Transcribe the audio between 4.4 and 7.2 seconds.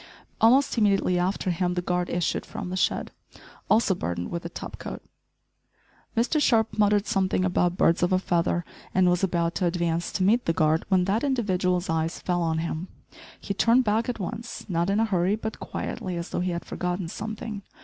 a top coat! Mr Sharp muttered